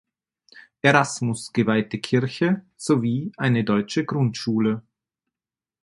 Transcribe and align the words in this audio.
Erasmus 0.81 1.53
geweihte 1.53 1.99
Kirche 1.99 2.65
sowie 2.75 3.31
eine 3.37 3.63
deutsche 3.63 4.03
Grundschule. 4.03 4.81